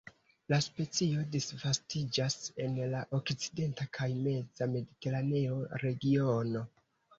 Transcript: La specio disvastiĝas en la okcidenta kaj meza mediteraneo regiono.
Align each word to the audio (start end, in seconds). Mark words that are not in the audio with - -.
La 0.51 0.57
specio 0.67 1.25
disvastiĝas 1.35 2.39
en 2.65 2.79
la 2.95 3.03
okcidenta 3.19 3.89
kaj 3.99 4.09
meza 4.25 4.71
mediteraneo 4.75 5.63
regiono. 5.87 6.69